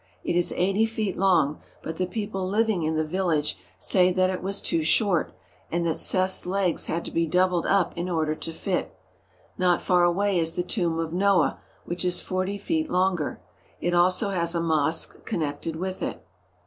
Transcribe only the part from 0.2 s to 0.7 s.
It is